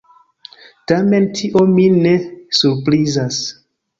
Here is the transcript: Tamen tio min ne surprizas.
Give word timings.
Tamen 0.91 1.27
tio 1.41 1.61
min 1.75 1.99
ne 2.07 2.15
surprizas. 2.61 3.41